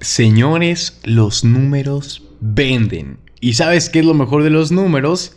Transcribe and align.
Señores, 0.00 1.00
los 1.04 1.44
números 1.44 2.22
venden. 2.40 3.18
¿Y 3.40 3.54
sabes 3.54 3.88
qué 3.88 4.00
es 4.00 4.04
lo 4.04 4.14
mejor 4.14 4.42
de 4.42 4.50
los 4.50 4.72
números? 4.72 5.36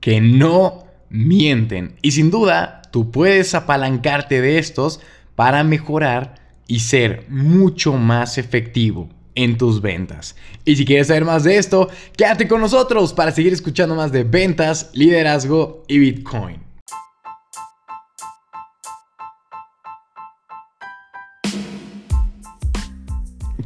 Que 0.00 0.20
no 0.20 0.84
mienten. 1.08 1.96
Y 2.02 2.12
sin 2.12 2.30
duda, 2.30 2.82
tú 2.92 3.10
puedes 3.10 3.54
apalancarte 3.54 4.40
de 4.40 4.58
estos 4.58 5.00
para 5.36 5.64
mejorar 5.64 6.34
y 6.66 6.80
ser 6.80 7.26
mucho 7.28 7.94
más 7.94 8.38
efectivo 8.38 9.08
en 9.34 9.58
tus 9.58 9.80
ventas. 9.80 10.36
Y 10.64 10.76
si 10.76 10.84
quieres 10.84 11.08
saber 11.08 11.24
más 11.24 11.44
de 11.44 11.56
esto, 11.56 11.88
quédate 12.16 12.48
con 12.48 12.60
nosotros 12.60 13.12
para 13.12 13.32
seguir 13.32 13.52
escuchando 13.52 13.94
más 13.94 14.12
de 14.12 14.24
ventas, 14.24 14.90
liderazgo 14.94 15.84
y 15.88 15.98
Bitcoin. 15.98 16.63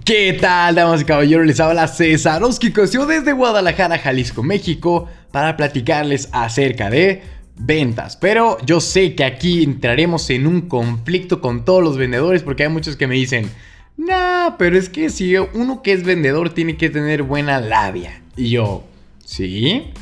¿Qué 0.08 0.32
tal, 0.32 0.74
damas 0.74 1.02
y 1.02 1.04
caballeros? 1.04 1.46
Les 1.46 1.60
habla 1.60 1.86
César 1.86 2.42
Oskikosio 2.42 3.04
desde 3.04 3.34
Guadalajara, 3.34 3.98
Jalisco, 3.98 4.42
México, 4.42 5.06
para 5.30 5.54
platicarles 5.54 6.30
acerca 6.32 6.88
de 6.88 7.20
ventas. 7.58 8.16
Pero 8.16 8.56
yo 8.64 8.80
sé 8.80 9.14
que 9.14 9.24
aquí 9.24 9.62
entraremos 9.62 10.30
en 10.30 10.46
un 10.46 10.62
conflicto 10.62 11.42
con 11.42 11.66
todos 11.66 11.82
los 11.82 11.98
vendedores 11.98 12.42
porque 12.42 12.62
hay 12.62 12.70
muchos 12.70 12.96
que 12.96 13.06
me 13.06 13.16
dicen, 13.16 13.50
nah, 13.98 14.56
pero 14.56 14.78
es 14.78 14.88
que 14.88 15.10
si 15.10 15.36
uno 15.36 15.82
que 15.82 15.92
es 15.92 16.04
vendedor 16.04 16.54
tiene 16.54 16.78
que 16.78 16.88
tener 16.88 17.22
buena 17.22 17.60
labia. 17.60 18.22
Y 18.34 18.48
yo, 18.48 18.84
sí, 19.26 19.92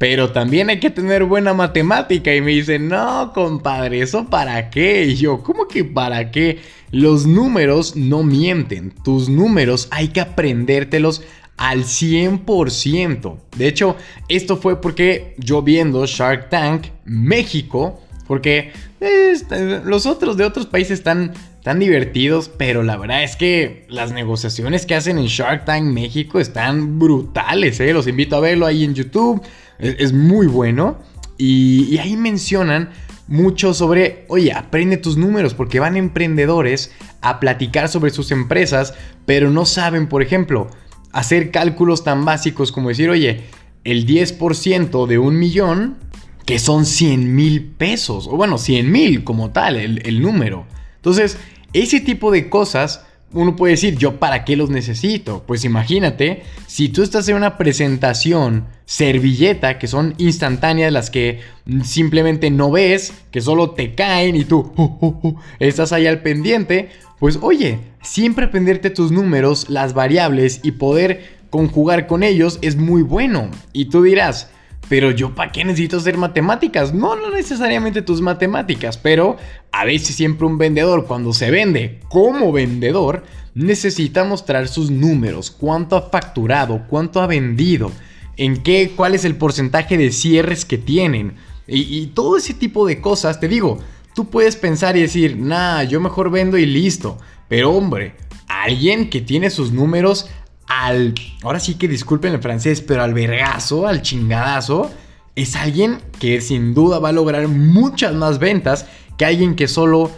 pero 0.00 0.32
también 0.32 0.70
hay 0.70 0.80
que 0.80 0.88
tener 0.88 1.24
buena 1.24 1.52
matemática. 1.52 2.34
Y 2.34 2.40
me 2.40 2.52
dicen, 2.52 2.88
no, 2.88 3.34
compadre, 3.34 4.00
¿eso 4.00 4.24
para 4.24 4.70
qué? 4.70 5.04
Y 5.04 5.16
yo, 5.16 5.42
¿cómo 5.42 5.68
que 5.68 5.84
para 5.84 6.30
qué? 6.30 6.60
Los 6.90 7.26
números 7.26 7.96
no 7.96 8.22
mienten. 8.22 8.94
Tus 9.04 9.28
números 9.28 9.88
hay 9.90 10.08
que 10.08 10.22
aprendértelos 10.22 11.22
al 11.58 11.84
100%. 11.84 13.36
De 13.58 13.68
hecho, 13.68 13.94
esto 14.28 14.56
fue 14.56 14.80
porque 14.80 15.34
yo 15.36 15.60
viendo 15.60 16.06
Shark 16.06 16.48
Tank 16.48 16.86
México, 17.04 18.00
porque 18.26 18.72
este, 19.00 19.84
los 19.84 20.06
otros 20.06 20.38
de 20.38 20.46
otros 20.46 20.64
países 20.64 21.00
están 21.00 21.34
tan 21.62 21.78
divertidos, 21.78 22.48
pero 22.48 22.82
la 22.82 22.96
verdad 22.96 23.22
es 23.22 23.36
que 23.36 23.84
las 23.90 24.12
negociaciones 24.12 24.86
que 24.86 24.94
hacen 24.94 25.18
en 25.18 25.26
Shark 25.26 25.66
Tank 25.66 25.84
México 25.84 26.40
están 26.40 26.98
brutales, 26.98 27.80
¿eh? 27.80 27.92
Los 27.92 28.06
invito 28.06 28.36
a 28.36 28.40
verlo 28.40 28.64
ahí 28.64 28.82
en 28.82 28.94
YouTube 28.94 29.42
es, 29.80 30.12
muy 30.12 30.46
bueno. 30.46 30.98
Y, 31.38 31.98
ahí 31.98 32.16
mencionan 32.16 32.90
mucho 33.28 33.74
sobre, 33.74 34.24
oye, 34.28 34.52
aprende 34.52 34.96
tus 34.96 35.16
números, 35.16 35.54
porque 35.54 35.80
van 35.80 35.96
emprendedores 35.96 36.92
a 37.20 37.40
platicar 37.40 37.88
sobre 37.88 38.10
sus 38.10 38.30
empresas, 38.32 38.94
pero 39.26 39.50
no 39.50 39.66
saben, 39.66 40.08
por 40.08 40.22
ejemplo, 40.22 40.68
hacer 41.12 41.50
cálculos 41.50 42.04
tan 42.04 42.24
básicos 42.24 42.72
como 42.72 42.88
decir, 42.88 43.08
oye, 43.08 43.44
el 43.84 44.06
10% 44.06 45.06
de 45.06 45.18
un 45.18 45.38
millón, 45.38 45.96
que 46.44 46.58
son 46.58 46.84
100 46.84 47.34
mil 47.34 47.64
pesos, 47.64 48.26
o 48.26 48.36
bueno, 48.36 48.58
100 48.58 48.90
mil 48.90 49.24
como 49.24 49.50
tal, 49.50 49.76
el, 49.76 50.02
el 50.04 50.20
número. 50.20 50.66
Entonces, 50.96 51.38
ese 51.72 52.00
tipo 52.00 52.32
de 52.32 52.48
cosas 52.48 53.06
uno 53.32 53.54
puede 53.54 53.72
decir, 53.72 53.96
¿yo 53.96 54.18
para 54.18 54.44
qué 54.44 54.56
los 54.56 54.70
necesito? 54.70 55.44
Pues 55.46 55.64
imagínate, 55.64 56.42
si 56.66 56.88
tú 56.88 57.02
estás 57.02 57.28
en 57.28 57.36
una 57.36 57.56
presentación 57.56 58.66
servilleta, 58.86 59.78
que 59.78 59.86
son 59.86 60.14
instantáneas, 60.18 60.92
las 60.92 61.10
que 61.10 61.40
simplemente 61.84 62.50
no 62.50 62.70
ves, 62.72 63.12
que 63.30 63.40
solo 63.40 63.70
te 63.70 63.94
caen 63.94 64.34
y 64.34 64.44
tú 64.44 64.72
uh, 64.76 64.82
uh, 64.82 65.28
uh, 65.28 65.36
estás 65.60 65.92
ahí 65.92 66.06
al 66.06 66.22
pendiente, 66.22 66.90
pues 67.20 67.38
oye, 67.40 67.78
siempre 68.02 68.46
aprenderte 68.46 68.90
tus 68.90 69.12
números, 69.12 69.68
las 69.68 69.94
variables 69.94 70.60
y 70.64 70.72
poder 70.72 71.38
conjugar 71.50 72.06
con 72.06 72.22
ellos 72.22 72.58
es 72.62 72.76
muy 72.76 73.02
bueno. 73.02 73.50
Y 73.72 73.86
tú 73.86 74.02
dirás, 74.02 74.50
pero 74.90 75.12
yo 75.12 75.36
para 75.36 75.52
qué 75.52 75.64
necesito 75.64 75.98
hacer 75.98 76.18
matemáticas? 76.18 76.92
No, 76.92 77.14
no 77.14 77.30
necesariamente 77.30 78.02
tus 78.02 78.20
matemáticas, 78.20 78.98
pero 78.98 79.36
a 79.70 79.84
veces 79.84 80.16
siempre 80.16 80.48
un 80.48 80.58
vendedor 80.58 81.06
cuando 81.06 81.32
se 81.32 81.52
vende 81.52 82.00
como 82.08 82.50
vendedor 82.50 83.22
necesita 83.54 84.24
mostrar 84.24 84.66
sus 84.66 84.90
números, 84.90 85.52
cuánto 85.52 85.94
ha 85.94 86.10
facturado, 86.10 86.88
cuánto 86.88 87.22
ha 87.22 87.28
vendido, 87.28 87.92
en 88.36 88.64
qué, 88.64 88.90
cuál 88.96 89.14
es 89.14 89.24
el 89.24 89.36
porcentaje 89.36 89.96
de 89.96 90.10
cierres 90.10 90.64
que 90.64 90.76
tienen 90.76 91.34
y, 91.68 92.06
todo 92.08 92.36
ese 92.36 92.52
tipo 92.52 92.84
de 92.84 93.00
cosas. 93.00 93.38
Te 93.38 93.46
digo, 93.46 93.78
tú 94.16 94.28
puedes 94.28 94.56
pensar 94.56 94.96
y 94.96 95.02
decir, 95.02 95.36
nah, 95.36 95.84
yo 95.84 96.00
mejor 96.00 96.32
vendo 96.32 96.58
y 96.58 96.66
listo, 96.66 97.16
pero 97.48 97.70
hombre, 97.70 98.16
alguien 98.48 99.08
que 99.08 99.20
tiene 99.20 99.50
sus 99.50 99.70
números 99.70 100.28
al, 100.70 101.14
ahora 101.42 101.58
sí 101.58 101.74
que 101.74 101.88
disculpen 101.88 102.32
el 102.32 102.40
francés, 102.40 102.80
pero 102.80 103.02
al 103.02 103.12
vergazo, 103.12 103.88
al 103.88 104.02
chingadazo, 104.02 104.88
es 105.34 105.56
alguien 105.56 105.98
que 106.20 106.40
sin 106.40 106.74
duda 106.74 107.00
va 107.00 107.08
a 107.08 107.12
lograr 107.12 107.48
muchas 107.48 108.14
más 108.14 108.38
ventas 108.38 108.86
que 109.18 109.24
alguien 109.24 109.56
que 109.56 109.66
solo 109.66 110.12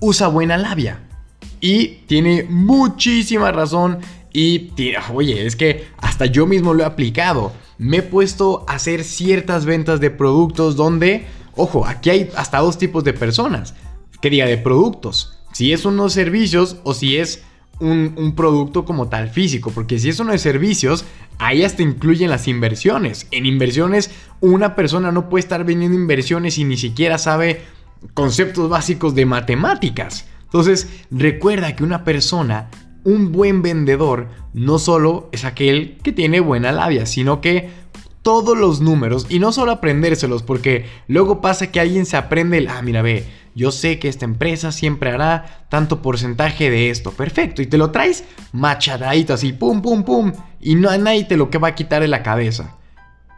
usa 0.00 0.26
buena 0.26 0.58
labia. 0.58 1.00
Y 1.60 2.00
tiene 2.08 2.44
muchísima 2.48 3.52
razón 3.52 4.00
y, 4.32 4.72
oye, 5.14 5.46
es 5.46 5.54
que 5.54 5.86
hasta 5.98 6.26
yo 6.26 6.46
mismo 6.46 6.74
lo 6.74 6.82
he 6.82 6.86
aplicado. 6.86 7.52
Me 7.78 7.98
he 7.98 8.02
puesto 8.02 8.64
a 8.66 8.74
hacer 8.74 9.04
ciertas 9.04 9.64
ventas 9.64 10.00
de 10.00 10.10
productos 10.10 10.74
donde, 10.74 11.26
ojo, 11.54 11.86
aquí 11.86 12.10
hay 12.10 12.30
hasta 12.34 12.58
dos 12.58 12.78
tipos 12.78 13.04
de 13.04 13.12
personas. 13.12 13.74
Que 14.20 14.28
diga, 14.28 14.46
de 14.46 14.58
productos. 14.58 15.38
Si 15.52 15.72
es 15.72 15.84
unos 15.84 16.12
servicios 16.12 16.78
o 16.82 16.94
si 16.94 17.16
es 17.16 17.44
un, 17.80 18.34
producto 18.36 18.84
como 18.84 19.08
tal 19.08 19.28
físico, 19.28 19.70
porque 19.70 19.98
si 19.98 20.08
eso 20.08 20.24
no 20.24 20.32
es 20.32 20.42
servicios, 20.42 21.04
ahí 21.38 21.64
hasta 21.64 21.82
incluyen 21.82 22.30
las 22.30 22.48
inversiones. 22.48 23.26
En 23.30 23.46
inversiones, 23.46 24.10
una 24.40 24.74
persona 24.74 25.12
no 25.12 25.28
puede 25.28 25.40
estar 25.40 25.64
vendiendo 25.64 25.96
inversiones 25.96 26.58
y 26.58 26.64
ni 26.64 26.76
siquiera 26.76 27.18
sabe 27.18 27.62
conceptos 28.14 28.68
básicos 28.68 29.14
de 29.14 29.26
matemáticas. 29.26 30.26
Entonces, 30.44 30.88
recuerda 31.10 31.76
que 31.76 31.84
una 31.84 32.04
persona, 32.04 32.70
un 33.04 33.32
buen 33.32 33.62
vendedor, 33.62 34.28
no 34.54 34.78
solo 34.78 35.28
es 35.32 35.44
aquel 35.44 35.98
que 36.02 36.12
tiene 36.12 36.40
buena 36.40 36.72
labia, 36.72 37.04
sino 37.04 37.40
que 37.40 37.70
todos 38.26 38.58
los 38.58 38.80
números 38.80 39.24
y 39.28 39.38
no 39.38 39.52
solo 39.52 39.70
aprendérselos, 39.70 40.42
porque 40.42 40.86
luego 41.06 41.40
pasa 41.40 41.70
que 41.70 41.78
alguien 41.78 42.06
se 42.06 42.16
aprende 42.16 42.58
el, 42.58 42.66
ah, 42.66 42.82
mira, 42.82 43.00
ve, 43.00 43.24
yo 43.54 43.70
sé 43.70 44.00
que 44.00 44.08
esta 44.08 44.24
empresa 44.24 44.72
siempre 44.72 45.10
hará 45.10 45.64
tanto 45.68 46.02
porcentaje 46.02 46.68
de 46.68 46.90
esto, 46.90 47.12
perfecto, 47.12 47.62
y 47.62 47.66
te 47.66 47.78
lo 47.78 47.92
traes 47.92 48.24
machadadito 48.50 49.32
así, 49.32 49.52
pum, 49.52 49.80
pum, 49.80 50.02
pum, 50.02 50.32
y 50.60 50.74
no 50.74 50.90
hay 50.90 50.98
nadie 50.98 51.22
te 51.22 51.36
lo 51.36 51.50
que 51.50 51.58
va 51.58 51.68
a 51.68 51.74
quitar 51.76 52.02
de 52.02 52.08
la 52.08 52.24
cabeza. 52.24 52.74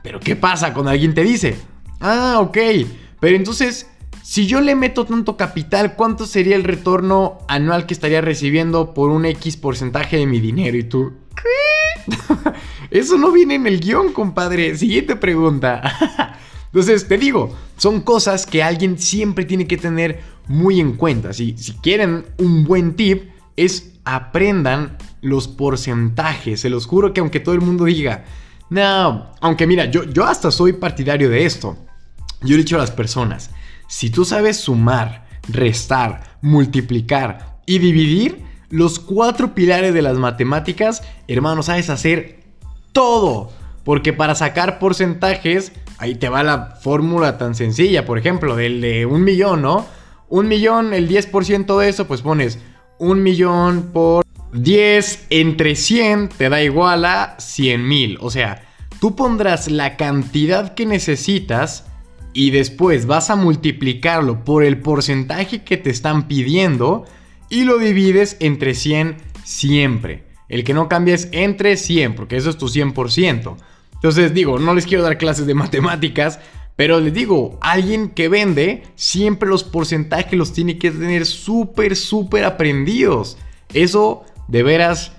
Pero 0.02 0.20
¿qué 0.20 0.36
pasa 0.36 0.72
cuando 0.72 0.90
alguien 0.90 1.12
te 1.12 1.22
dice, 1.22 1.58
ah, 2.00 2.38
ok, 2.40 2.56
pero 3.20 3.36
entonces, 3.36 3.90
si 4.22 4.46
yo 4.46 4.62
le 4.62 4.74
meto 4.74 5.04
tanto 5.04 5.36
capital, 5.36 5.96
¿cuánto 5.96 6.24
sería 6.24 6.56
el 6.56 6.64
retorno 6.64 7.40
anual 7.46 7.84
que 7.84 7.92
estaría 7.92 8.22
recibiendo 8.22 8.94
por 8.94 9.10
un 9.10 9.26
X 9.26 9.58
porcentaje 9.58 10.16
de 10.16 10.26
mi 10.26 10.40
dinero? 10.40 10.78
Y 10.78 10.84
tú, 10.84 11.12
¿qué? 11.36 11.77
Eso 12.90 13.18
no 13.18 13.32
viene 13.32 13.56
en 13.56 13.66
el 13.66 13.80
guion, 13.80 14.12
compadre. 14.12 14.76
Siguiente 14.76 15.16
pregunta. 15.16 15.82
Entonces, 16.66 17.08
te 17.08 17.16
digo, 17.16 17.56
son 17.76 18.02
cosas 18.02 18.46
que 18.46 18.62
alguien 18.62 18.98
siempre 18.98 19.44
tiene 19.44 19.66
que 19.66 19.76
tener 19.76 20.20
muy 20.48 20.80
en 20.80 20.94
cuenta. 20.94 21.32
Si, 21.32 21.54
quieren 21.82 22.26
un 22.38 22.64
buen 22.64 22.94
tip, 22.94 23.30
es 23.56 23.92
aprendan 24.04 24.96
los 25.20 25.48
porcentajes. 25.48 26.60
Se 26.60 26.70
los 26.70 26.86
juro 26.86 27.12
que 27.12 27.20
aunque 27.20 27.40
todo 27.40 27.54
el 27.54 27.60
mundo 27.60 27.84
diga, 27.84 28.24
no, 28.70 29.32
aunque 29.40 29.66
mira, 29.66 29.86
yo, 29.86 30.04
yo 30.04 30.24
hasta 30.24 30.50
soy 30.50 30.74
partidario 30.74 31.30
de 31.30 31.46
esto. 31.46 31.76
Yo 32.42 32.54
he 32.54 32.58
dicho 32.58 32.76
a 32.76 32.80
las 32.80 32.90
personas, 32.90 33.50
si 33.88 34.10
tú 34.10 34.24
sabes 34.24 34.58
sumar, 34.58 35.26
restar, 35.48 36.38
multiplicar 36.40 37.60
y 37.66 37.78
dividir, 37.78 38.44
los 38.70 38.98
cuatro 38.98 39.54
pilares 39.54 39.94
de 39.94 40.02
las 40.02 40.18
matemáticas, 40.18 41.02
hermano, 41.26 41.62
sabes 41.62 41.90
hacer 41.90 42.40
todo. 42.92 43.50
Porque 43.84 44.12
para 44.12 44.34
sacar 44.34 44.78
porcentajes, 44.78 45.72
ahí 45.98 46.14
te 46.14 46.28
va 46.28 46.42
la 46.42 46.76
fórmula 46.82 47.38
tan 47.38 47.54
sencilla. 47.54 48.04
Por 48.04 48.18
ejemplo, 48.18 48.56
del 48.56 48.80
de 48.80 49.06
un 49.06 49.24
millón, 49.24 49.62
¿no? 49.62 49.86
Un 50.28 50.46
millón, 50.46 50.92
el 50.92 51.08
10% 51.08 51.78
de 51.78 51.88
eso, 51.88 52.06
pues 52.06 52.20
pones 52.20 52.58
un 52.98 53.22
millón 53.22 53.90
por 53.92 54.24
10 54.52 55.26
entre 55.30 55.76
100 55.76 56.30
te 56.30 56.48
da 56.48 56.62
igual 56.62 57.04
a 57.04 57.36
100 57.38 57.86
mil. 57.86 58.18
O 58.20 58.30
sea, 58.30 58.62
tú 59.00 59.14
pondrás 59.14 59.70
la 59.70 59.96
cantidad 59.96 60.74
que 60.74 60.86
necesitas 60.86 61.86
y 62.32 62.50
después 62.50 63.06
vas 63.06 63.30
a 63.30 63.36
multiplicarlo 63.36 64.44
por 64.44 64.64
el 64.64 64.80
porcentaje 64.80 65.64
que 65.64 65.76
te 65.76 65.90
están 65.90 66.28
pidiendo 66.28 67.04
y 67.48 67.64
lo 67.64 67.78
divides 67.78 68.36
entre 68.40 68.74
100 68.74 69.16
siempre. 69.44 70.24
El 70.48 70.64
que 70.64 70.74
no 70.74 70.88
cambia 70.88 71.14
es 71.14 71.28
entre 71.32 71.76
100, 71.76 72.14
porque 72.14 72.36
eso 72.36 72.50
es 72.50 72.58
tu 72.58 72.68
100%. 72.68 73.56
Entonces 73.94 74.34
digo, 74.34 74.58
no 74.58 74.74
les 74.74 74.86
quiero 74.86 75.02
dar 75.02 75.18
clases 75.18 75.46
de 75.46 75.54
matemáticas, 75.54 76.38
pero 76.76 77.00
les 77.00 77.12
digo, 77.12 77.58
alguien 77.60 78.10
que 78.10 78.28
vende, 78.28 78.84
siempre 78.94 79.48
los 79.48 79.64
porcentajes 79.64 80.38
los 80.38 80.52
tiene 80.52 80.78
que 80.78 80.90
tener 80.90 81.26
súper, 81.26 81.96
súper 81.96 82.44
aprendidos. 82.44 83.36
Eso 83.74 84.24
de 84.46 84.62
veras, 84.62 85.12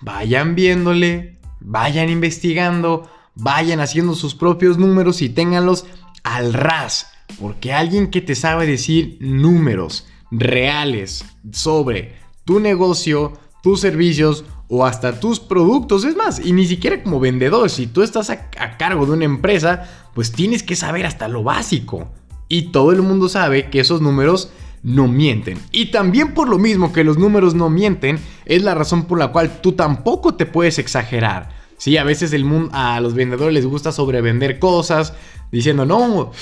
vayan 0.00 0.54
viéndole, 0.54 1.38
vayan 1.60 2.10
investigando, 2.10 3.08
vayan 3.34 3.80
haciendo 3.80 4.14
sus 4.14 4.34
propios 4.34 4.78
números 4.78 5.22
y 5.22 5.28
ténganlos 5.28 5.86
al 6.24 6.52
ras. 6.52 7.12
Porque 7.40 7.72
alguien 7.72 8.08
que 8.08 8.20
te 8.20 8.34
sabe 8.34 8.66
decir 8.66 9.16
números 9.20 10.08
reales 10.30 11.24
sobre 11.52 12.16
tu 12.44 12.60
negocio, 12.60 13.32
tus 13.62 13.80
servicios 13.80 14.44
o 14.68 14.84
hasta 14.84 15.20
tus 15.20 15.40
productos, 15.40 16.04
es 16.04 16.16
más, 16.16 16.44
y 16.44 16.52
ni 16.52 16.66
siquiera 16.66 17.02
como 17.02 17.20
vendedor, 17.20 17.70
si 17.70 17.86
tú 17.86 18.02
estás 18.02 18.30
a, 18.30 18.50
cargo 18.76 19.06
de 19.06 19.12
una 19.12 19.24
empresa, 19.24 19.84
pues 20.14 20.32
tienes 20.32 20.62
que 20.62 20.76
saber 20.76 21.06
hasta 21.06 21.28
lo 21.28 21.42
básico. 21.42 22.10
Y 22.48 22.72
todo 22.72 22.92
el 22.92 23.02
mundo 23.02 23.28
sabe 23.28 23.70
que 23.70 23.80
esos 23.80 24.00
números 24.00 24.50
no 24.82 25.08
mienten. 25.08 25.58
Y 25.72 25.86
también 25.86 26.34
por 26.34 26.48
lo 26.48 26.58
mismo 26.58 26.92
que 26.92 27.04
los 27.04 27.18
números 27.18 27.54
no 27.54 27.70
mienten, 27.70 28.18
es 28.44 28.62
la 28.62 28.74
razón 28.74 29.04
por 29.04 29.18
la 29.18 29.32
cual 29.32 29.60
tú 29.60 29.72
tampoco 29.72 30.34
te 30.34 30.46
puedes 30.46 30.78
exagerar. 30.78 31.50
Sí, 31.78 31.96
a 31.96 32.04
veces 32.04 32.32
el 32.32 32.44
mundo, 32.44 32.70
a 32.72 33.00
los 33.00 33.14
vendedores 33.14 33.54
les 33.54 33.66
gusta 33.66 33.92
sobrevender 33.92 34.58
cosas, 34.58 35.14
diciendo, 35.50 35.84
no, 35.86 36.32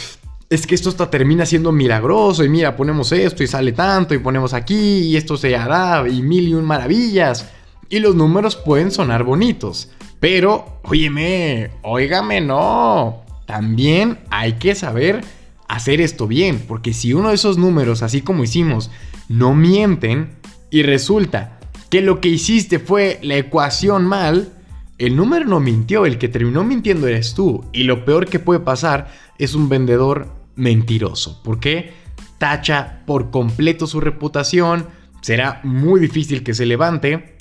es 0.52 0.66
que 0.66 0.74
esto 0.74 0.90
hasta 0.90 1.08
termina 1.08 1.46
siendo 1.46 1.72
milagroso 1.72 2.44
y 2.44 2.48
mira, 2.50 2.76
ponemos 2.76 3.10
esto 3.10 3.42
y 3.42 3.46
sale 3.46 3.72
tanto 3.72 4.12
y 4.12 4.18
ponemos 4.18 4.52
aquí 4.52 4.98
y 4.98 5.16
esto 5.16 5.38
se 5.38 5.56
hará 5.56 6.06
y 6.06 6.20
mil 6.20 6.46
y 6.46 6.52
un 6.52 6.66
maravillas. 6.66 7.48
Y 7.88 8.00
los 8.00 8.14
números 8.14 8.56
pueden 8.56 8.90
sonar 8.90 9.24
bonitos, 9.24 9.90
pero, 10.20 10.78
óyeme, 10.82 11.70
óigame, 11.80 12.42
no. 12.42 13.22
También 13.46 14.18
hay 14.28 14.54
que 14.54 14.74
saber 14.74 15.22
hacer 15.68 16.02
esto 16.02 16.26
bien, 16.26 16.62
porque 16.68 16.92
si 16.92 17.14
uno 17.14 17.30
de 17.30 17.36
esos 17.36 17.56
números, 17.56 18.02
así 18.02 18.20
como 18.20 18.44
hicimos, 18.44 18.90
no 19.30 19.54
mienten 19.54 20.36
y 20.70 20.82
resulta 20.82 21.60
que 21.88 22.02
lo 22.02 22.20
que 22.20 22.28
hiciste 22.28 22.78
fue 22.78 23.18
la 23.22 23.36
ecuación 23.36 24.04
mal, 24.04 24.52
el 24.98 25.16
número 25.16 25.46
no 25.46 25.60
mintió, 25.60 26.04
el 26.04 26.18
que 26.18 26.28
terminó 26.28 26.62
mintiendo 26.62 27.06
eres 27.08 27.32
tú. 27.32 27.64
Y 27.72 27.84
lo 27.84 28.04
peor 28.04 28.26
que 28.26 28.38
puede 28.38 28.60
pasar 28.60 29.10
es 29.38 29.54
un 29.54 29.70
vendedor 29.70 30.41
mentiroso. 30.56 31.42
¿Por 31.42 31.60
qué? 31.60 31.92
Tacha 32.38 33.02
por 33.06 33.30
completo 33.30 33.86
su 33.86 34.00
reputación, 34.00 34.86
será 35.20 35.60
muy 35.64 36.00
difícil 36.00 36.42
que 36.42 36.54
se 36.54 36.66
levante. 36.66 37.36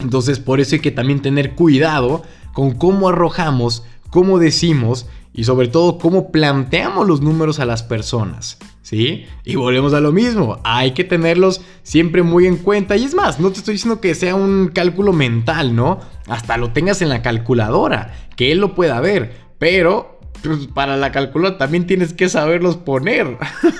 Entonces 0.00 0.38
por 0.38 0.60
eso 0.60 0.74
hay 0.74 0.80
que 0.80 0.90
también 0.90 1.22
tener 1.22 1.54
cuidado 1.54 2.22
con 2.52 2.72
cómo 2.72 3.08
arrojamos, 3.08 3.84
cómo 4.10 4.38
decimos 4.38 5.06
y 5.32 5.44
sobre 5.44 5.68
todo 5.68 5.98
cómo 5.98 6.32
planteamos 6.32 7.06
los 7.06 7.20
números 7.20 7.60
a 7.60 7.66
las 7.66 7.82
personas. 7.82 8.58
¿Sí? 8.82 9.26
Y 9.44 9.54
volvemos 9.54 9.94
a 9.94 10.00
lo 10.00 10.10
mismo, 10.10 10.58
hay 10.64 10.92
que 10.92 11.04
tenerlos 11.04 11.60
siempre 11.84 12.24
muy 12.24 12.46
en 12.46 12.56
cuenta. 12.56 12.96
Y 12.96 13.04
es 13.04 13.14
más, 13.14 13.38
no 13.38 13.52
te 13.52 13.58
estoy 13.58 13.74
diciendo 13.74 14.00
que 14.00 14.16
sea 14.16 14.34
un 14.34 14.68
cálculo 14.74 15.12
mental, 15.12 15.76
¿no? 15.76 16.00
Hasta 16.26 16.56
lo 16.56 16.72
tengas 16.72 17.00
en 17.00 17.08
la 17.08 17.22
calculadora, 17.22 18.12
que 18.34 18.50
él 18.50 18.58
lo 18.58 18.74
pueda 18.74 18.98
ver. 19.00 19.36
Pero 19.58 20.19
pues, 20.42 20.66
para 20.66 20.96
la 20.96 21.12
calculadora 21.12 21.58
también 21.58 21.86
tienes 21.86 22.12
que 22.12 22.28
saberlos 22.28 22.76
poner. 22.76 23.38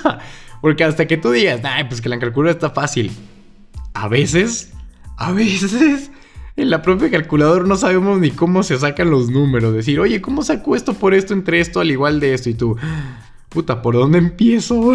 Porque 0.61 0.83
hasta 0.83 1.07
que 1.07 1.17
tú 1.17 1.31
digas, 1.31 1.61
ay, 1.63 1.85
pues 1.85 2.01
que 2.01 2.09
la 2.09 2.19
calculadora 2.19 2.51
está 2.51 2.69
fácil. 2.69 3.11
A 3.93 4.07
veces, 4.07 4.73
a 5.17 5.31
veces 5.31 6.11
en 6.55 6.69
la 6.69 6.81
propia 6.81 7.09
calculadora 7.09 7.65
no 7.65 7.75
sabemos 7.75 8.19
ni 8.19 8.31
cómo 8.31 8.61
se 8.63 8.77
sacan 8.77 9.09
los 9.09 9.29
números. 9.29 9.73
Decir, 9.73 9.99
oye, 9.99 10.21
¿cómo 10.21 10.43
saco 10.43 10.75
esto 10.75 10.93
por 10.93 11.13
esto 11.13 11.33
entre 11.33 11.59
esto 11.59 11.79
al 11.79 11.91
igual 11.91 12.19
de 12.19 12.33
esto? 12.33 12.49
Y 12.49 12.53
tú, 12.53 12.77
puta, 13.49 13.81
¿por 13.81 13.95
dónde 13.95 14.19
empiezo? 14.19 14.93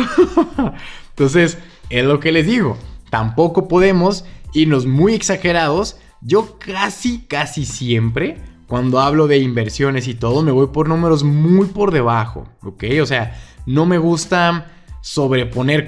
Entonces, 1.11 1.59
es 1.91 2.05
lo 2.05 2.21
que 2.21 2.33
les 2.33 2.47
digo. 2.47 2.79
Tampoco 3.11 3.69
podemos 3.69 4.25
irnos 4.53 4.87
muy 4.87 5.15
exagerados. 5.15 5.97
Yo 6.21 6.59
casi, 6.59 7.21
casi 7.27 7.65
siempre, 7.65 8.39
cuando 8.67 9.01
hablo 9.01 9.27
de 9.27 9.39
inversiones 9.39 10.09
y 10.09 10.15
todo, 10.15 10.43
me 10.43 10.53
voy 10.53 10.69
por 10.69 10.89
números 10.89 11.25
muy 11.25 11.67
por 11.67 11.93
debajo. 11.93 12.49
¿Ok? 12.63 12.85
O 13.01 13.07
sea, 13.07 13.41
no 13.67 13.87
me 13.87 13.99
gusta 13.99 14.73
sobreponer, 15.01 15.87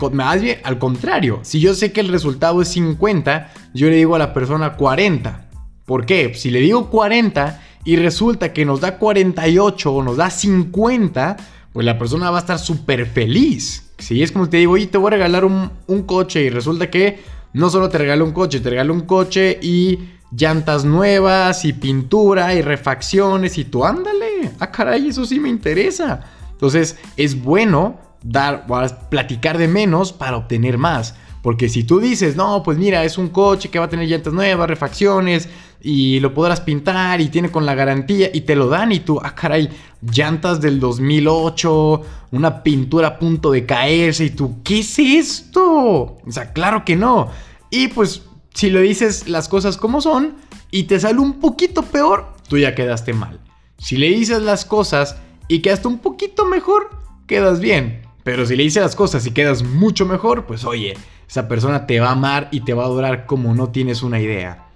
al 0.63 0.79
contrario, 0.79 1.41
si 1.43 1.59
yo 1.59 1.75
sé 1.75 1.91
que 1.91 2.01
el 2.01 2.09
resultado 2.09 2.63
es 2.63 2.69
50, 2.69 3.53
yo 3.75 3.89
le 3.89 3.97
digo 3.97 4.15
a 4.15 4.19
la 4.21 4.33
persona 4.33 4.77
40. 4.77 5.49
¿Por 5.85 6.07
qué? 6.07 6.35
Si 6.35 6.51
le 6.51 6.61
digo 6.61 6.89
40 6.89 7.61
y 7.85 7.97
resulta 7.97 8.53
que 8.53 8.65
nos 8.65 8.81
da 8.81 8.97
48 8.99 9.93
o 9.93 10.03
nos 10.05 10.19
da 10.19 10.31
50, 10.31 11.37
pues 11.73 11.85
la 11.85 11.99
persona 11.99 12.31
va 12.31 12.39
a 12.39 12.41
estar 12.41 12.59
súper 12.59 13.07
feliz. 13.07 13.91
Si 13.99 14.23
es 14.23 14.31
como 14.31 14.45
si 14.45 14.53
te 14.53 14.57
digo, 14.59 14.73
oye, 14.73 14.87
te 14.87 14.99
voy 14.99 15.09
a 15.09 15.11
regalar 15.17 15.45
un, 15.45 15.71
coche 16.07 16.43
y 16.43 16.51
resulta 16.51 16.91
que 16.91 17.21
no 17.53 17.71
solo 17.71 17.89
te 17.89 17.99
regalo 17.99 18.25
un 18.25 18.33
coche, 18.33 18.61
te 18.61 18.71
regalo 18.71 18.95
un 18.95 19.01
coche 19.01 19.59
y 19.61 19.99
llantas 20.31 20.85
nuevas 20.85 21.65
y 21.65 21.73
pintura 21.73 22.55
y 22.55 22.63
refacciones 22.63 23.59
y 23.59 23.65
tú 23.65 23.85
ándale. 23.85 24.53
Ah, 24.61 24.71
caray, 24.71 25.09
eso 25.09 25.25
sí 25.25 25.41
me 25.41 25.49
interesa. 25.49 26.21
Entonces 26.53 26.97
es 27.17 27.41
bueno 27.43 27.99
dar, 28.23 28.67
platicar 29.09 29.59
de 29.59 29.69
menos 29.69 30.13
para 30.13 30.37
obtener 30.37 30.79
más. 30.79 31.15
Porque 31.43 31.69
si 31.69 31.85
tú 31.85 32.01
dices, 32.01 32.37
no, 32.37 32.63
pues 32.63 32.79
mira, 32.79 33.05
es 33.05 33.17
un 33.17 33.29
coche 33.29 33.71
que 33.71 33.79
va 33.79 33.87
a 33.87 33.89
tener 33.89 34.09
llantas 34.09 34.33
nuevas, 34.33 34.69
refacciones, 34.69 35.49
y 35.81 36.19
lo 36.21 36.35
podrás 36.35 36.61
pintar 36.61 37.21
y 37.21 37.29
tiene 37.29 37.51
con 37.51 37.65
la 37.65 37.75
garantía 37.75 38.31
y 38.33 38.41
te 38.43 38.57
lo 38.57 38.69
dan 38.69 38.91
y 38.93 39.01
tú, 39.01 39.21
ah 39.23 39.35
caray, 39.35 39.69
llantas 40.03 40.61
del 40.61 40.81
2008, 40.81 42.03
una 42.33 42.63
pintura 42.63 43.09
a 43.09 43.19
punto 43.19 43.53
de 43.53 43.65
caerse 43.65 44.25
y 44.25 44.31
tú, 44.31 44.57
¿qué 44.65 44.81
es 44.81 44.99
esto? 44.99 45.63
O 45.65 46.31
sea, 46.31 46.53
claro 46.53 46.85
que 46.85 46.97
no. 46.97 47.31
Y 47.71 47.89
pues 47.89 48.23
si 48.55 48.71
lo 48.71 48.81
dices 48.81 49.29
las 49.29 49.49
cosas 49.49 49.77
como 49.77 50.01
son 50.01 50.37
y 50.71 50.85
te 50.85 50.99
sale 51.01 51.19
un 51.19 51.41
poquito 51.41 51.83
peor, 51.83 52.35
tú 52.49 52.59
ya 52.59 52.75
quedaste 52.75 53.13
mal. 53.13 53.41
Si 53.79 53.97
le 53.97 54.09
dices 54.09 54.43
las 54.43 54.65
cosas 54.65 55.17
y 55.47 55.61
quedaste 55.61 55.89
un 55.89 55.99
poquito 55.99 56.45
mejor, 56.45 56.91
quedas 57.27 57.61
bien. 57.61 58.03
Pero 58.25 58.45
si 58.45 58.57
le 58.57 58.65
dices 58.65 58.83
las 58.83 58.97
cosas 58.97 59.27
y 59.27 59.31
quedas 59.31 59.63
mucho 59.63 60.05
mejor, 60.05 60.47
pues 60.47 60.65
oye, 60.65 60.95
esa 61.29 61.49
persona 61.49 61.87
te 61.87 62.01
va 62.01 62.09
a 62.09 62.13
amar 62.13 62.49
y 62.51 62.61
te 62.61 62.75
va 62.75 62.83
a 62.83 62.87
adorar 62.87 63.27
como 63.27 63.55
no 63.55 63.71
tienes 63.71 64.03
una 64.03 64.21
idea. 64.21 64.67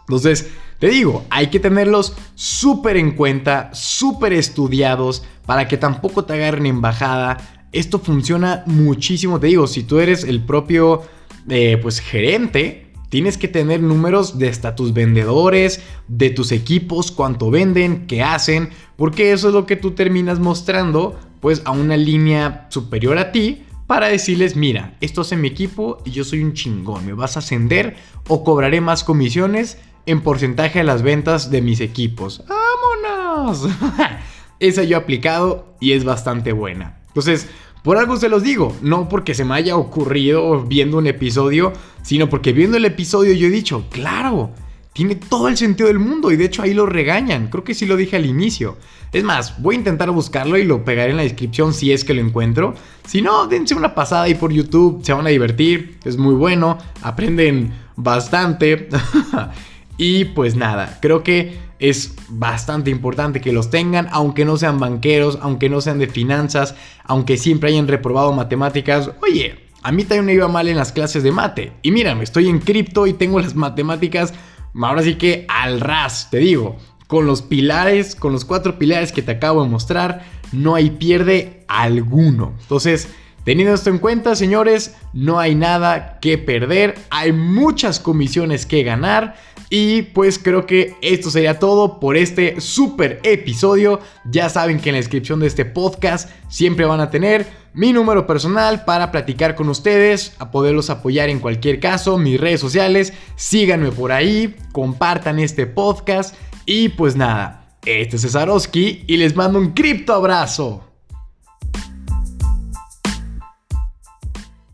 Entonces, 0.00 0.50
te 0.78 0.88
digo, 0.88 1.24
hay 1.28 1.48
que 1.48 1.60
tenerlos 1.60 2.14
súper 2.34 2.96
en 2.96 3.12
cuenta, 3.12 3.70
súper 3.74 4.32
estudiados, 4.32 5.22
para 5.44 5.68
que 5.68 5.76
tampoco 5.76 6.24
te 6.24 6.34
agarren 6.34 6.66
en 6.66 6.80
bajada. 6.80 7.66
Esto 7.72 7.98
funciona 7.98 8.62
muchísimo, 8.66 9.38
te 9.38 9.48
digo, 9.48 9.66
si 9.66 9.82
tú 9.82 9.98
eres 9.98 10.24
el 10.24 10.42
propio 10.42 11.02
eh, 11.48 11.78
pues, 11.82 12.00
gerente, 12.00 12.87
tienes 13.08 13.38
que 13.38 13.48
tener 13.48 13.80
números 13.80 14.38
de 14.38 14.48
hasta 14.48 14.74
tus 14.74 14.92
vendedores, 14.92 15.82
de 16.08 16.30
tus 16.30 16.52
equipos, 16.52 17.10
cuánto 17.10 17.50
venden, 17.50 18.06
qué 18.06 18.22
hacen, 18.22 18.70
porque 18.96 19.32
eso 19.32 19.48
es 19.48 19.54
lo 19.54 19.66
que 19.66 19.76
tú 19.76 19.92
terminas 19.92 20.38
mostrando 20.38 21.18
pues 21.40 21.62
a 21.64 21.70
una 21.70 21.96
línea 21.96 22.66
superior 22.70 23.18
a 23.18 23.32
ti 23.32 23.64
para 23.86 24.08
decirles, 24.08 24.54
mira, 24.54 24.96
esto 25.00 25.22
es 25.22 25.36
mi 25.36 25.48
equipo 25.48 26.02
y 26.04 26.10
yo 26.10 26.24
soy 26.24 26.42
un 26.42 26.52
chingón, 26.52 27.06
me 27.06 27.14
vas 27.14 27.36
a 27.36 27.38
ascender 27.38 27.96
o 28.28 28.44
cobraré 28.44 28.80
más 28.80 29.02
comisiones 29.02 29.78
en 30.04 30.20
porcentaje 30.20 30.80
de 30.80 30.84
las 30.84 31.02
ventas 31.02 31.50
de 31.50 31.62
mis 31.62 31.80
equipos. 31.80 32.42
¡Vámonos! 32.48 33.68
Esa 34.60 34.82
yo 34.82 34.96
he 34.96 35.00
aplicado 35.00 35.76
y 35.80 35.92
es 35.92 36.04
bastante 36.04 36.52
buena. 36.52 37.00
Entonces, 37.08 37.48
por 37.82 37.96
algo 37.96 38.16
se 38.16 38.28
los 38.28 38.42
digo, 38.42 38.76
no 38.82 39.08
porque 39.08 39.34
se 39.34 39.44
me 39.44 39.54
haya 39.54 39.76
ocurrido 39.76 40.62
viendo 40.62 40.98
un 40.98 41.06
episodio, 41.06 41.72
sino 42.02 42.28
porque 42.28 42.52
viendo 42.52 42.76
el 42.76 42.84
episodio 42.84 43.32
yo 43.32 43.46
he 43.46 43.50
dicho, 43.50 43.84
claro, 43.90 44.50
tiene 44.92 45.14
todo 45.14 45.46
el 45.46 45.56
sentido 45.56 45.86
del 45.86 46.00
mundo 46.00 46.32
y 46.32 46.36
de 46.36 46.46
hecho 46.46 46.62
ahí 46.62 46.74
lo 46.74 46.84
regañan, 46.84 47.48
creo 47.48 47.62
que 47.62 47.74
sí 47.74 47.86
lo 47.86 47.96
dije 47.96 48.16
al 48.16 48.26
inicio. 48.26 48.76
Es 49.12 49.22
más, 49.22 49.62
voy 49.62 49.76
a 49.76 49.78
intentar 49.78 50.10
buscarlo 50.10 50.58
y 50.58 50.64
lo 50.64 50.84
pegaré 50.84 51.12
en 51.12 51.16
la 51.18 51.22
descripción 51.22 51.72
si 51.72 51.92
es 51.92 52.04
que 52.04 52.14
lo 52.14 52.20
encuentro. 52.20 52.74
Si 53.06 53.22
no, 53.22 53.46
dense 53.46 53.74
una 53.74 53.94
pasada 53.94 54.24
ahí 54.24 54.34
por 54.34 54.52
YouTube, 54.52 55.04
se 55.04 55.12
van 55.12 55.26
a 55.26 55.30
divertir, 55.30 55.98
es 56.04 56.16
muy 56.16 56.34
bueno, 56.34 56.78
aprenden 57.00 57.72
bastante. 57.96 58.88
Y 59.98 60.26
pues 60.26 60.54
nada, 60.54 60.98
creo 61.02 61.24
que 61.24 61.58
es 61.80 62.14
bastante 62.28 62.90
importante 62.90 63.40
que 63.40 63.52
los 63.52 63.68
tengan, 63.68 64.08
aunque 64.12 64.44
no 64.44 64.56
sean 64.56 64.78
banqueros, 64.78 65.38
aunque 65.42 65.68
no 65.68 65.80
sean 65.80 65.98
de 65.98 66.06
finanzas, 66.06 66.76
aunque 67.04 67.36
siempre 67.36 67.70
hayan 67.70 67.88
reprobado 67.88 68.32
matemáticas. 68.32 69.10
Oye, 69.20 69.66
a 69.82 69.90
mí 69.90 70.04
también 70.04 70.26
me 70.26 70.34
iba 70.34 70.48
mal 70.48 70.68
en 70.68 70.76
las 70.76 70.92
clases 70.92 71.24
de 71.24 71.32
mate. 71.32 71.72
Y 71.82 71.90
mírame, 71.90 72.22
estoy 72.22 72.48
en 72.48 72.60
cripto 72.60 73.08
y 73.08 73.12
tengo 73.12 73.40
las 73.40 73.56
matemáticas, 73.56 74.32
ahora 74.80 75.02
sí 75.02 75.16
que 75.16 75.44
al 75.48 75.80
ras, 75.80 76.28
te 76.30 76.38
digo. 76.38 76.76
Con 77.08 77.26
los 77.26 77.42
pilares, 77.42 78.14
con 78.14 78.32
los 78.32 78.44
cuatro 78.44 78.78
pilares 78.78 79.12
que 79.12 79.22
te 79.22 79.32
acabo 79.32 79.62
de 79.64 79.68
mostrar, 79.68 80.24
no 80.52 80.74
hay 80.74 80.90
pierde 80.90 81.64
alguno. 81.66 82.52
Entonces, 82.60 83.08
Teniendo 83.48 83.72
esto 83.72 83.88
en 83.88 83.96
cuenta, 83.96 84.36
señores, 84.36 84.94
no 85.14 85.38
hay 85.38 85.54
nada 85.54 86.18
que 86.20 86.36
perder, 86.36 86.96
hay 87.08 87.32
muchas 87.32 87.98
comisiones 87.98 88.66
que 88.66 88.82
ganar 88.82 89.36
Y 89.70 90.02
pues 90.02 90.38
creo 90.38 90.66
que 90.66 90.96
esto 91.02 91.30
sería 91.30 91.58
todo 91.58 92.00
por 92.00 92.16
este 92.16 92.60
super 92.60 93.20
episodio. 93.22 94.00
Ya 94.24 94.48
saben 94.48 94.80
que 94.80 94.88
en 94.88 94.94
la 94.94 95.00
descripción 95.00 95.40
de 95.40 95.46
este 95.46 95.64
podcast 95.64 96.30
siempre 96.48 96.86
van 96.86 97.00
a 97.00 97.10
tener 97.10 97.46
mi 97.74 97.92
número 97.92 98.26
personal 98.26 98.84
para 98.84 99.12
platicar 99.12 99.54
con 99.54 99.68
ustedes, 99.68 100.34
a 100.38 100.50
poderlos 100.50 100.90
apoyar 100.90 101.28
en 101.28 101.38
cualquier 101.38 101.80
caso, 101.80 102.18
mis 102.18 102.40
redes 102.40 102.60
sociales, 102.60 103.12
síganme 103.36 103.92
por 103.92 104.10
ahí, 104.10 104.56
compartan 104.72 105.38
este 105.38 105.66
podcast 105.66 106.34
y 106.64 106.88
pues 106.88 107.14
nada, 107.14 107.68
este 107.84 108.16
es 108.16 108.22
Cesarowski 108.22 109.04
y 109.06 109.16
les 109.18 109.36
mando 109.36 109.58
un 109.58 109.72
cripto 109.74 110.14
abrazo. 110.14 110.87